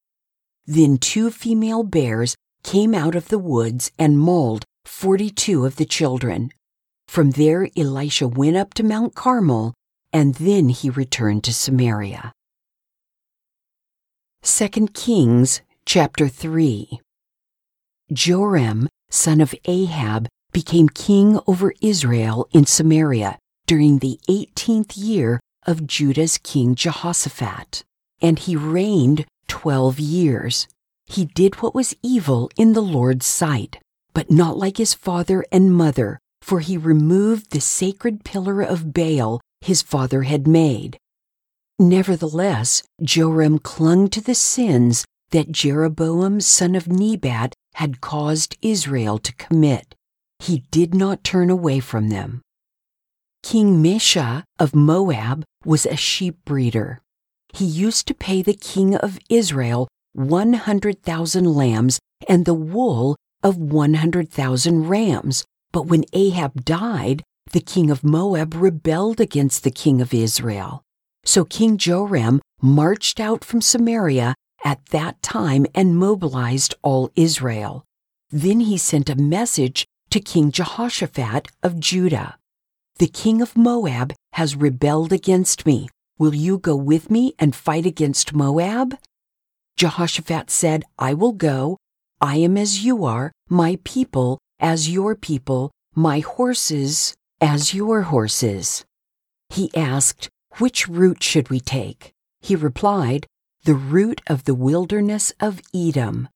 Then 0.67 0.99
two 0.99 1.31
female 1.31 1.83
bears 1.83 2.35
came 2.67 2.97
out 2.97 3.15
of 3.15 3.29
the 3.29 3.39
woods 3.39 3.93
and 3.97 4.19
mauled 4.19 4.65
forty 4.85 5.31
two 5.31 5.65
of 5.65 5.77
the 5.77 5.85
children. 5.85 6.51
From 7.07 7.31
there, 7.31 7.69
Elisha 7.77 8.27
went 8.27 8.57
up 8.57 8.75
to 8.75 8.83
Mount 8.83 9.15
Carmel, 9.15 9.73
and 10.13 10.35
then 10.35 10.71
he 10.71 10.91
returned 10.91 11.45
to 11.45 11.55
Samaria. 11.55 12.33
2 14.43 14.69
Kings 14.89 15.61
chapter 15.85 16.27
3 16.27 17.01
Joram, 18.13 18.89
son 19.11 19.41
of 19.41 19.55
Ahab, 19.67 20.27
became 20.53 20.89
king 20.89 21.39
over 21.47 21.73
Israel 21.81 22.49
in 22.53 22.67
Samaria 22.67 23.39
during 23.69 23.99
the 23.99 24.19
eighteenth 24.29 24.97
year 24.97 25.39
of 25.69 25.87
Judah's 25.87 26.37
king 26.39 26.75
Jehoshaphat, 26.75 27.85
and 28.21 28.41
he 28.41 28.57
reigned 28.57 29.25
twelve 29.47 30.01
years. 30.01 30.67
He 31.07 31.25
did 31.25 31.57
what 31.57 31.75
was 31.75 31.97
evil 32.03 32.51
in 32.57 32.73
the 32.73 32.83
Lord's 32.83 33.27
sight, 33.27 33.79
but 34.13 34.31
not 34.31 34.59
like 34.59 34.77
his 34.77 34.95
father 34.95 35.45
and 35.53 35.73
mother, 35.73 36.19
for 36.43 36.61
he 36.61 36.77
removed 36.77 37.51
the 37.51 37.61
sacred 37.61 38.25
pillar 38.25 38.63
of 38.63 38.93
Baal 38.93 39.41
his 39.61 39.83
father 39.83 40.23
had 40.23 40.47
made. 40.47 40.99
Nevertheless, 41.79 42.83
Joram 43.03 43.59
clung 43.59 44.09
to 44.09 44.21
the 44.21 44.35
sins 44.35 45.05
that 45.31 45.53
Jeroboam 45.53 46.41
son 46.41 46.75
of 46.75 46.89
Nebat 46.89 47.55
had 47.75 48.01
caused 48.01 48.57
Israel 48.63 49.19
to 49.19 49.35
commit. 49.35 49.95
He 50.39 50.65
did 50.71 50.95
not 50.95 51.25
turn 51.25 51.51
away 51.51 51.81
from 51.81 52.09
them. 52.09 52.43
King 53.43 53.83
Mesha 53.83 54.45
of 54.59 54.75
Moab 54.75 55.45
was 55.65 55.87
a 55.87 55.97
sheep 55.97 56.37
breeder. 56.45 57.01
He 57.53 57.65
used 57.65 58.07
to 58.09 58.15
pay 58.15 58.43
the 58.43 58.55
king 58.55 58.95
of 58.97 59.19
Israel 59.29 59.89
100,000 60.17 61.45
lambs 61.45 62.01
and 62.29 62.45
the 62.45 62.55
wool 62.55 63.17
of 63.43 63.57
100,000 63.59 64.89
rams. 64.89 65.45
But 65.73 65.87
when 65.87 66.05
Ahab 66.13 66.65
died, 66.65 67.23
the 67.53 67.61
king 67.61 67.91
of 67.91 68.03
Moab 68.03 68.55
rebelled 68.55 69.21
against 69.21 69.63
the 69.63 69.71
king 69.71 70.01
of 70.01 70.15
Israel. 70.15 70.83
So 71.25 71.45
King 71.45 71.77
Joram 71.77 72.41
marched 72.63 73.21
out 73.21 73.45
from 73.45 73.61
Samaria 73.61 74.35
at 74.65 74.85
that 74.87 75.23
time 75.23 75.67
and 75.75 75.97
mobilized 75.97 76.75
all 76.83 77.11
Israel. 77.15 77.85
Then 78.31 78.61
he 78.61 78.79
sent 78.79 79.11
a 79.11 79.17
message 79.17 79.87
to 80.11 80.21
King 80.21 80.51
Jehoshaphat 80.51 81.49
of 81.63 81.79
Judah. 81.79 82.37
The 82.99 83.09
king 83.09 83.43
of 83.43 83.57
Moab 83.57 84.15
has 84.33 84.57
rebelled 84.57 85.13
against 85.13 85.67
me. 85.67 85.89
Will 86.19 86.35
you 86.35 86.59
go 86.59 86.75
with 86.75 87.11
me 87.11 87.35
and 87.39 87.55
fight 87.55 87.87
against 87.87 88.33
Moab? 88.33 88.97
Jehoshaphat 89.77 90.51
said, 90.51 90.85
I 90.99 91.13
will 91.15 91.33
go. 91.33 91.77
I 92.21 92.37
am 92.37 92.57
as 92.57 92.85
you 92.85 93.05
are, 93.05 93.33
my 93.49 93.79
people 93.85 94.39
as 94.59 94.89
your 94.89 95.15
people, 95.15 95.71
my 95.95 96.21
horses 96.21 97.15
as 97.41 97.75
your 97.75 98.03
horses. 98.03 98.85
He 99.51 99.71
asked, 99.77 100.29
Which 100.59 100.89
route 100.89 101.23
should 101.23 101.51
we 101.51 101.61
take? 101.61 102.13
He 102.41 102.57
replied, 102.57 103.27
The 103.65 103.75
route 103.75 104.23
of 104.27 104.45
the 104.45 104.55
wilderness 104.55 105.33
of 105.41 105.61
Edom. 105.75 106.29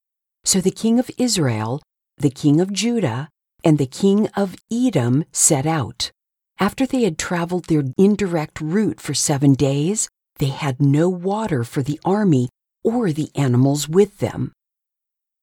So 0.44 0.60
the 0.60 0.70
king 0.70 0.98
of 0.98 1.10
Israel, 1.16 1.80
the 2.18 2.30
king 2.30 2.60
of 2.60 2.72
Judah, 2.72 3.28
and 3.64 3.78
the 3.78 3.86
king 3.86 4.28
of 4.36 4.56
Edom 4.70 5.24
set 5.32 5.66
out. 5.66 6.10
After 6.58 6.84
they 6.84 7.04
had 7.04 7.18
traveled 7.18 7.66
their 7.66 7.84
indirect 7.96 8.60
route 8.60 9.00
for 9.00 9.14
seven 9.14 9.54
days, 9.54 10.08
they 10.38 10.48
had 10.48 10.80
no 10.80 11.08
water 11.08 11.64
for 11.64 11.82
the 11.82 11.98
army 12.04 12.50
or 12.82 13.12
the 13.12 13.30
animals 13.34 13.88
with 13.88 14.18
them. 14.18 14.52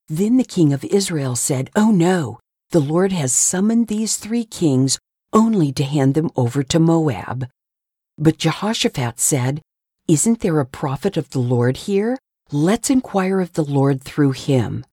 Then 0.08 0.36
the 0.36 0.44
king 0.44 0.72
of 0.72 0.84
Israel 0.84 1.36
said, 1.36 1.70
Oh 1.76 1.90
no, 1.90 2.38
the 2.70 2.80
Lord 2.80 3.12
has 3.12 3.32
summoned 3.32 3.88
these 3.88 4.16
three 4.16 4.44
kings 4.44 4.98
only 5.32 5.72
to 5.72 5.84
hand 5.84 6.14
them 6.14 6.30
over 6.36 6.62
to 6.62 6.78
Moab. 6.78 7.48
But 8.16 8.38
Jehoshaphat 8.38 9.20
said, 9.20 9.60
Isn't 10.06 10.40
there 10.40 10.60
a 10.60 10.66
prophet 10.66 11.16
of 11.16 11.30
the 11.30 11.38
Lord 11.38 11.76
here? 11.76 12.18
Let's 12.50 12.88
inquire 12.88 13.40
of 13.40 13.52
the 13.52 13.64
Lord 13.64 14.02
through 14.02 14.32
him. 14.32 14.84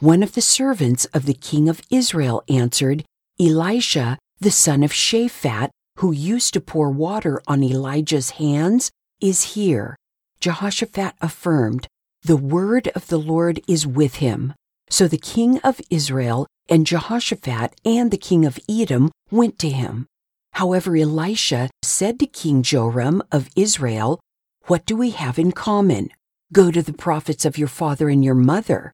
One 0.00 0.22
of 0.22 0.32
the 0.32 0.40
servants 0.40 1.04
of 1.06 1.26
the 1.26 1.34
king 1.34 1.68
of 1.68 1.82
Israel 1.90 2.42
answered, 2.48 3.04
Elisha, 3.38 4.18
the 4.40 4.50
son 4.50 4.82
of 4.82 4.92
Shaphat, 4.92 5.70
who 5.98 6.12
used 6.12 6.54
to 6.54 6.60
pour 6.60 6.90
water 6.90 7.42
on 7.46 7.62
Elijah's 7.62 8.30
hands, 8.30 8.90
is 9.20 9.54
here. 9.54 9.96
Jehoshaphat 10.40 11.14
affirmed, 11.20 11.86
The 12.22 12.36
word 12.36 12.88
of 12.88 13.08
the 13.08 13.18
Lord 13.18 13.60
is 13.68 13.86
with 13.86 14.16
him. 14.16 14.54
So 14.90 15.08
the 15.08 15.18
king 15.18 15.58
of 15.60 15.80
Israel 15.90 16.46
and 16.68 16.86
Jehoshaphat 16.86 17.74
and 17.84 18.10
the 18.10 18.18
king 18.18 18.44
of 18.44 18.58
Edom 18.68 19.10
went 19.30 19.58
to 19.60 19.70
him. 19.70 20.06
However, 20.52 20.96
Elisha 20.96 21.68
said 21.82 22.20
to 22.20 22.26
King 22.26 22.62
Joram 22.62 23.22
of 23.32 23.48
Israel, 23.56 24.20
What 24.66 24.86
do 24.86 24.96
we 24.96 25.10
have 25.10 25.38
in 25.38 25.52
common? 25.52 26.10
Go 26.52 26.70
to 26.70 26.82
the 26.82 26.92
prophets 26.92 27.44
of 27.44 27.58
your 27.58 27.68
father 27.68 28.08
and 28.08 28.24
your 28.24 28.36
mother. 28.36 28.92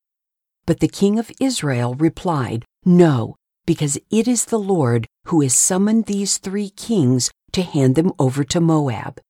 But 0.65 0.81
the 0.81 0.89
king 0.89 1.19
of 1.19 1.31
Israel 1.41 1.95
replied, 1.95 2.65
No, 2.85 3.37
because 3.67 3.99
it 4.11 4.27
is 4.27 4.47
the 4.47 4.59
Lord 4.59 5.07
who 5.27 5.43
has 5.43 5.55
summoned 5.55 6.07
these 6.07 6.39
three 6.39 6.71
kings 6.71 7.31
to 7.53 7.63
hand 7.63 7.95
them 7.95 8.13
over 8.19 8.43
to 8.45 8.61
Moab. 8.61 9.21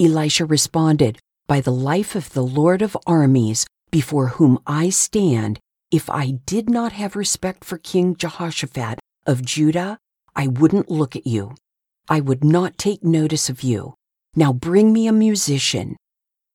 Elisha 0.00 0.44
responded, 0.44 1.18
By 1.48 1.60
the 1.60 1.72
life 1.72 2.16
of 2.16 2.32
the 2.32 2.42
Lord 2.42 2.82
of 2.82 2.96
armies, 3.06 3.66
before 3.92 4.28
whom 4.28 4.58
I 4.66 4.90
stand, 4.90 5.60
if 5.92 6.10
I 6.10 6.40
did 6.44 6.68
not 6.68 6.90
have 6.92 7.14
respect 7.14 7.64
for 7.64 7.78
King 7.78 8.16
Jehoshaphat 8.16 8.98
of 9.26 9.44
Judah, 9.44 9.98
I 10.34 10.48
wouldn't 10.48 10.90
look 10.90 11.14
at 11.14 11.26
you. 11.26 11.54
I 12.08 12.20
would 12.20 12.42
not 12.42 12.78
take 12.78 13.04
notice 13.04 13.48
of 13.48 13.62
you. 13.62 13.94
Now 14.34 14.52
bring 14.52 14.92
me 14.92 15.06
a 15.06 15.12
musician. 15.12 15.96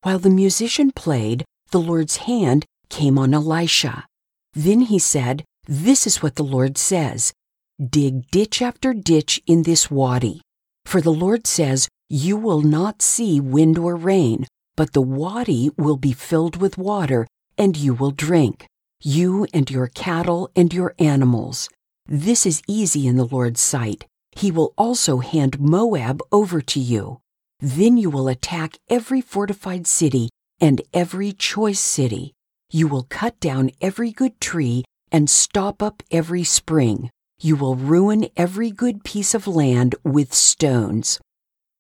While 0.02 0.20
the 0.20 0.30
musician 0.30 0.92
played, 0.92 1.46
the 1.72 1.80
Lord's 1.80 2.18
hand 2.18 2.66
came 2.90 3.18
on 3.18 3.34
Elisha. 3.34 4.06
Then 4.54 4.82
he 4.82 5.00
said, 5.00 5.46
This 5.68 6.06
is 6.06 6.22
what 6.22 6.36
the 6.36 6.44
Lord 6.44 6.78
says 6.78 7.32
Dig 7.80 8.30
ditch 8.30 8.62
after 8.62 8.94
ditch 8.94 9.42
in 9.48 9.64
this 9.64 9.90
wadi. 9.90 10.42
For 10.86 11.00
the 11.00 11.14
Lord 11.14 11.48
says, 11.48 11.88
You 12.10 12.36
will 12.36 12.62
not 12.62 13.02
see 13.02 13.40
wind 13.40 13.78
or 13.78 13.96
rain, 13.96 14.46
but 14.82 14.94
the 14.94 15.00
wadi 15.00 15.70
will 15.78 15.96
be 15.96 16.12
filled 16.12 16.56
with 16.58 16.76
water, 16.76 17.28
and 17.56 17.78
you 17.78 17.94
will 17.94 18.10
drink, 18.10 18.66
you 19.04 19.46
and 19.54 19.70
your 19.70 19.86
cattle 19.86 20.50
and 20.56 20.74
your 20.74 20.96
animals. 20.98 21.70
This 22.08 22.48
is 22.48 22.64
easy 22.68 23.06
in 23.06 23.16
the 23.16 23.28
Lord's 23.28 23.62
sight. 23.62 24.08
He 24.32 24.50
will 24.50 24.74
also 24.80 25.20
hand 25.20 25.60
Moab 25.60 26.20
over 26.32 26.62
to 26.62 26.80
you. 26.80 27.20
Then 27.60 27.96
you 27.96 28.10
will 28.10 28.28
attack 28.28 28.80
every 28.90 29.22
fortified 29.22 29.86
city 29.86 30.30
and 30.60 30.82
every 30.96 31.32
choice 31.32 31.80
city. 31.80 32.34
You 32.72 32.88
will 32.88 33.04
cut 33.04 33.40
down 33.40 33.70
every 33.82 34.12
good 34.12 34.42
tree 34.42 34.84
and 35.12 35.30
stop 35.30 35.84
up 35.84 36.02
every 36.10 36.44
spring. 36.44 37.12
You 37.40 37.56
will 37.56 37.76
ruin 37.76 38.30
every 38.36 38.72
good 38.72 39.04
piece 39.04 39.36
of 39.36 39.46
land 39.46 39.94
with 40.04 40.34
stones. 40.34 41.20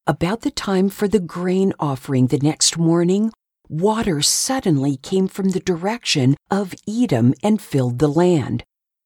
About 0.07 0.41
the 0.41 0.49
time 0.49 0.89
for 0.89 1.07
the 1.07 1.19
grain 1.19 1.73
offering 1.79 2.27
the 2.27 2.39
next 2.39 2.75
morning, 2.75 3.31
water 3.69 4.23
suddenly 4.23 4.97
came 4.97 5.27
from 5.27 5.49
the 5.49 5.59
direction 5.59 6.35
of 6.49 6.73
Edom 6.87 7.35
and 7.43 7.61
filled 7.61 7.99
the 7.99 8.07
land. 8.07 8.63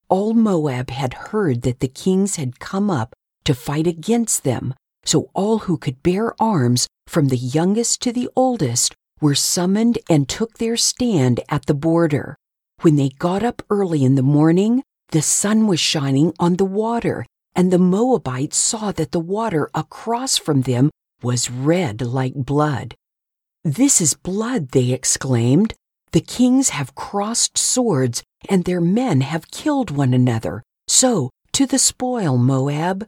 All 0.07 0.33
Moab 0.33 0.89
had 0.89 1.13
heard 1.13 1.63
that 1.63 1.81
the 1.81 1.89
kings 1.89 2.37
had 2.37 2.61
come 2.61 2.89
up 2.89 3.13
to 3.43 3.53
fight 3.53 3.87
against 3.87 4.45
them, 4.45 4.73
so 5.03 5.29
all 5.33 5.59
who 5.59 5.77
could 5.77 6.01
bear 6.01 6.33
arms, 6.41 6.87
from 7.07 7.27
the 7.27 7.37
youngest 7.37 8.01
to 8.03 8.13
the 8.13 8.29
oldest, 8.33 8.95
were 9.19 9.35
summoned 9.35 9.99
and 10.09 10.29
took 10.29 10.59
their 10.59 10.77
stand 10.77 11.41
at 11.49 11.65
the 11.65 11.73
border. 11.73 12.37
When 12.81 12.95
they 12.95 13.09
got 13.09 13.43
up 13.43 13.61
early 13.69 14.05
in 14.05 14.15
the 14.15 14.23
morning, 14.23 14.81
the 15.09 15.21
sun 15.21 15.67
was 15.67 15.79
shining 15.79 16.33
on 16.39 16.55
the 16.55 16.65
water, 16.65 17.25
and 17.55 17.71
the 17.71 17.79
Moabites 17.79 18.57
saw 18.57 18.91
that 18.91 19.11
the 19.11 19.19
water 19.19 19.69
across 19.73 20.37
from 20.37 20.61
them 20.61 20.91
was 21.21 21.49
red 21.49 22.01
like 22.01 22.33
blood. 22.35 22.95
This 23.63 24.01
is 24.01 24.13
blood, 24.13 24.69
they 24.69 24.91
exclaimed. 24.91 25.73
The 26.11 26.21
kings 26.21 26.69
have 26.69 26.95
crossed 26.95 27.57
swords, 27.57 28.23
and 28.49 28.63
their 28.63 28.81
men 28.81 29.21
have 29.21 29.51
killed 29.51 29.89
one 29.89 30.13
another. 30.13 30.63
So, 30.87 31.29
to 31.53 31.65
the 31.65 31.79
spoil, 31.79 32.37
Moab. 32.37 33.07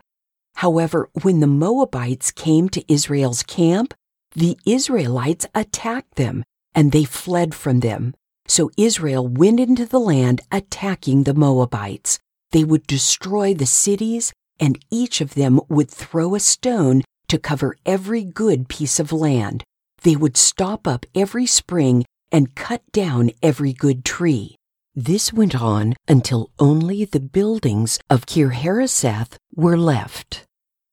However, 0.56 1.10
when 1.22 1.39
the 1.39 1.48
Moabites 1.48 2.32
came 2.32 2.70
to 2.70 2.92
Israel's 2.92 3.44
camp, 3.44 3.94
the 4.34 4.58
Israelites 4.66 5.46
attacked 5.54 6.16
them, 6.16 6.44
and 6.74 6.92
they 6.92 7.04
fled 7.04 7.54
from 7.54 7.82
them. 7.82 8.13
So 8.48 8.72
Israel 8.77 9.27
went 9.27 9.60
into 9.60 9.86
the 9.86 10.00
land 10.00 10.42
attacking 10.51 11.24
the 11.24 11.34
Moabites. 11.34 12.20
They 12.51 12.63
would 12.63 12.88
destroy 12.88 13.54
the 13.54 13.66
cities, 13.66 14.34
and 14.60 14.84
each 14.92 15.22
of 15.22 15.34
them 15.36 15.60
would 15.70 15.90
throw 15.90 16.36
a 16.36 16.40
stone 16.40 17.04
to 17.28 17.38
cover 17.38 17.76
every 17.86 18.24
good 18.24 18.70
piece 18.70 19.00
of 19.00 19.12
land. 19.12 19.64
They 20.04 20.16
would 20.16 20.38
stop 20.38 20.88
up 20.88 21.06
every 21.15 21.46
spring 21.46 22.06
and 22.32 22.56
cut 22.56 22.82
down 22.91 23.32
every 23.41 23.74
good 23.74 24.06
tree. 24.06 24.56
This 24.96 25.32
went 25.32 25.60
on 25.60 25.93
until 26.08 26.52
only 26.60 27.06
the 27.06 27.20
buildings 27.20 28.00
of 28.10 28.26
Kir-hareseth 28.26 29.38
were 29.56 29.78
left. 29.78 30.43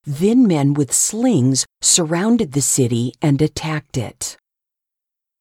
Then 0.04 0.46
men 0.46 0.74
with 0.74 0.92
slings 0.92 1.64
surrounded 1.80 2.52
the 2.52 2.60
city 2.60 3.14
and 3.22 3.40
attacked 3.40 3.96
it. 3.96 4.36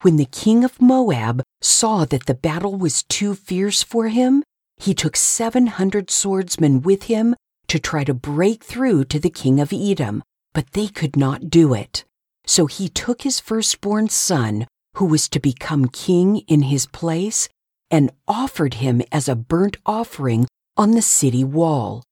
When 0.01 0.15
the 0.15 0.25
king 0.25 0.63
of 0.63 0.81
Moab 0.81 1.43
saw 1.61 2.05
that 2.05 2.25
the 2.25 2.33
battle 2.33 2.75
was 2.75 3.03
too 3.03 3.35
fierce 3.35 3.83
for 3.83 4.07
him, 4.07 4.43
he 4.77 4.93
took 4.93 5.15
700 5.15 6.09
swordsmen 6.09 6.81
with 6.81 7.03
him 7.03 7.35
to 7.67 7.79
try 7.79 8.03
to 8.03 8.13
break 8.13 8.63
through 8.63 9.05
to 9.05 9.19
the 9.19 9.29
king 9.29 9.59
of 9.59 9.73
Edom, 9.73 10.23
but 10.53 10.71
they 10.71 10.87
could 10.87 11.15
not 11.15 11.49
do 11.49 11.73
it. 11.73 12.03
So 12.45 12.65
he 12.65 12.89
took 12.89 13.21
his 13.21 13.39
firstborn 13.39 14.09
son, 14.09 14.67
who 14.95 15.05
was 15.05 15.27
to 15.29 15.39
become 15.39 15.87
king 15.87 16.37
in 16.47 16.63
his 16.63 16.85
place, 16.85 17.49
and 17.89 18.11
offered 18.27 18.75
him 18.75 19.01
as 19.11 19.27
a 19.27 19.35
burnt 19.35 19.77
offering 19.85 20.47
on 20.75 20.91
the 20.91 21.01
city 21.01 21.43
wall. 21.43 22.03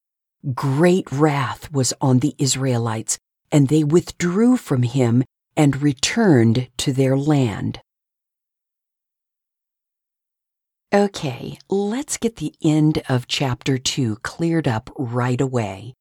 Great 0.53 1.11
wrath 1.11 1.71
was 1.71 1.93
on 2.01 2.19
the 2.19 2.35
Israelites, 2.37 3.17
and 3.51 3.67
they 3.67 3.83
withdrew 3.83 4.57
from 4.57 4.83
him 4.83 5.23
and 5.55 5.81
returned 5.81 6.69
to 6.77 6.93
their 6.93 7.17
land. 7.17 7.79
Okay, 10.93 11.57
let's 11.69 12.17
get 12.17 12.35
the 12.35 12.53
end 12.61 13.01
of 13.07 13.25
chapter 13.25 13.77
2 13.77 14.17
cleared 14.23 14.67
up 14.67 14.89
right 14.97 15.39
away. 15.39 15.93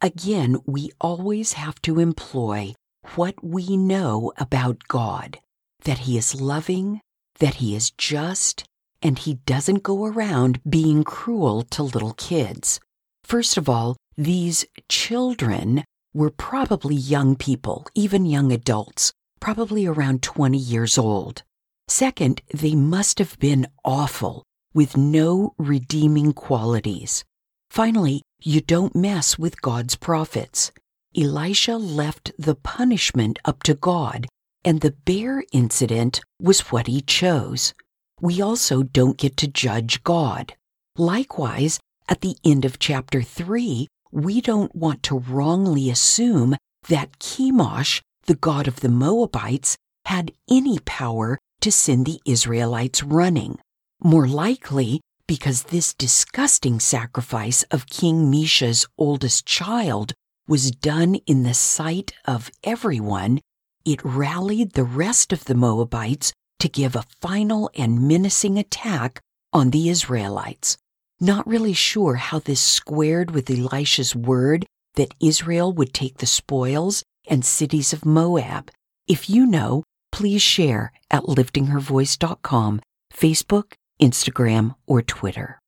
Again, 0.00 0.58
we 0.64 0.92
always 1.00 1.54
have 1.54 1.82
to 1.82 1.98
employ 1.98 2.74
what 3.16 3.34
we 3.42 3.76
know 3.76 4.32
about 4.38 4.86
God 4.86 5.40
that 5.82 6.06
He 6.06 6.16
is 6.16 6.40
loving, 6.40 7.00
that 7.40 7.54
He 7.54 7.74
is 7.74 7.90
just, 7.90 8.62
and 9.02 9.18
He 9.18 9.40
doesn't 9.46 9.82
go 9.82 10.04
around 10.04 10.60
being 10.62 11.02
cruel 11.02 11.62
to 11.62 11.82
little 11.82 12.14
kids. 12.14 12.78
First 13.24 13.56
of 13.56 13.68
all, 13.68 13.96
these 14.16 14.64
children 14.88 15.82
were 16.14 16.30
probably 16.30 16.94
young 16.94 17.34
people, 17.34 17.84
even 17.96 18.26
young 18.26 18.52
adults, 18.52 19.12
probably 19.40 19.86
around 19.86 20.22
20 20.22 20.56
years 20.56 20.96
old. 20.98 21.42
Second, 21.90 22.40
they 22.54 22.76
must 22.76 23.18
have 23.18 23.36
been 23.40 23.66
awful, 23.84 24.44
with 24.72 24.96
no 24.96 25.54
redeeming 25.58 26.32
qualities. 26.32 27.24
Finally, 27.68 28.22
you 28.40 28.60
don't 28.60 28.94
mess 28.94 29.40
with 29.40 29.60
God's 29.60 29.96
prophets. 29.96 30.70
Elisha 31.16 31.76
left 31.76 32.30
the 32.38 32.54
punishment 32.54 33.40
up 33.44 33.64
to 33.64 33.74
God, 33.74 34.28
and 34.64 34.80
the 34.80 34.92
bear 34.92 35.42
incident 35.52 36.20
was 36.40 36.70
what 36.70 36.86
he 36.86 37.00
chose. 37.00 37.74
We 38.20 38.40
also 38.40 38.84
don't 38.84 39.18
get 39.18 39.36
to 39.38 39.48
judge 39.48 40.04
God. 40.04 40.54
Likewise, 40.96 41.80
at 42.08 42.20
the 42.20 42.36
end 42.44 42.64
of 42.64 42.78
chapter 42.78 43.20
3, 43.20 43.88
we 44.12 44.40
don't 44.40 44.74
want 44.76 45.02
to 45.02 45.18
wrongly 45.18 45.90
assume 45.90 46.56
that 46.88 47.18
Chemosh, 47.18 48.00
the 48.26 48.36
god 48.36 48.68
of 48.68 48.78
the 48.78 48.88
Moabites, 48.88 49.76
had 50.04 50.30
any 50.48 50.78
power 50.78 51.36
to 51.60 51.72
send 51.72 52.06
the 52.06 52.20
Israelites 52.24 53.02
running. 53.02 53.58
More 54.02 54.26
likely, 54.26 55.00
because 55.26 55.64
this 55.64 55.94
disgusting 55.94 56.80
sacrifice 56.80 57.62
of 57.70 57.86
King 57.86 58.30
Mesha's 58.30 58.86
oldest 58.98 59.46
child 59.46 60.12
was 60.48 60.70
done 60.70 61.14
in 61.26 61.44
the 61.44 61.54
sight 61.54 62.12
of 62.24 62.50
everyone, 62.64 63.40
it 63.84 64.04
rallied 64.04 64.72
the 64.72 64.84
rest 64.84 65.32
of 65.32 65.44
the 65.44 65.54
Moabites 65.54 66.32
to 66.58 66.68
give 66.68 66.96
a 66.96 67.04
final 67.20 67.70
and 67.76 68.06
menacing 68.06 68.58
attack 68.58 69.20
on 69.52 69.70
the 69.70 69.88
Israelites. 69.88 70.76
Not 71.20 71.46
really 71.46 71.72
sure 71.72 72.16
how 72.16 72.38
this 72.38 72.60
squared 72.60 73.30
with 73.30 73.50
Elisha's 73.50 74.16
word 74.16 74.66
that 74.94 75.14
Israel 75.20 75.72
would 75.72 75.94
take 75.94 76.18
the 76.18 76.26
spoils 76.26 77.02
and 77.28 77.44
cities 77.44 77.92
of 77.92 78.04
Moab. 78.04 78.70
If 79.06 79.30
you 79.30 79.46
know, 79.46 79.84
please 80.12 80.42
share 80.42 80.92
at 81.10 81.24
liftinghervoice.com, 81.24 82.80
Facebook, 83.12 83.72
Instagram, 84.00 84.74
or 84.86 85.02
Twitter. 85.02 85.60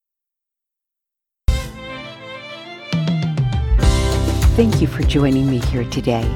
Thank 4.55 4.83
you 4.83 4.87
for 4.87 5.03
joining 5.03 5.51
me 5.51 5.61
here 5.61 5.85
today. 5.85 6.31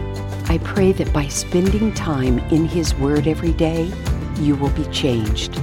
I 0.48 0.58
pray 0.64 0.92
that 0.92 1.12
by 1.12 1.28
spending 1.28 1.92
time 1.92 2.38
in 2.50 2.64
His 2.64 2.94
Word 2.94 3.26
every 3.26 3.52
day, 3.52 3.92
you 4.36 4.56
will 4.56 4.70
be 4.70 4.84
changed. 4.86 5.56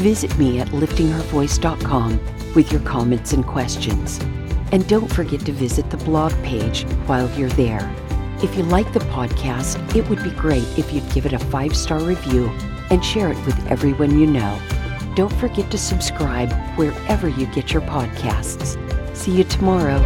Visit 0.00 0.36
me 0.38 0.60
at 0.60 0.68
liftinghervoice.com 0.68 2.20
with 2.54 2.72
your 2.72 2.80
comments 2.82 3.34
and 3.34 3.46
questions. 3.46 4.18
And 4.72 4.88
don't 4.88 5.12
forget 5.12 5.40
to 5.40 5.52
visit 5.52 5.90
the 5.90 5.98
blog 5.98 6.32
page 6.42 6.84
while 7.06 7.30
you're 7.38 7.50
there. 7.50 7.94
If 8.42 8.56
you 8.56 8.62
like 8.62 8.90
the 8.94 9.00
podcast, 9.00 9.94
it 9.94 10.08
would 10.08 10.22
be 10.22 10.30
great 10.30 10.66
if 10.78 10.94
you'd 10.94 11.10
give 11.12 11.26
it 11.26 11.34
a 11.34 11.38
five 11.38 11.76
star 11.76 12.00
review 12.00 12.46
and 12.88 13.04
share 13.04 13.30
it 13.30 13.36
with 13.44 13.66
everyone 13.66 14.18
you 14.18 14.26
know. 14.26 14.58
Don't 15.14 15.32
forget 15.34 15.70
to 15.72 15.76
subscribe 15.76 16.50
wherever 16.78 17.28
you 17.28 17.44
get 17.46 17.74
your 17.74 17.82
podcasts. 17.82 18.78
See 19.14 19.32
you 19.32 19.44
tomorrow. 19.44 19.98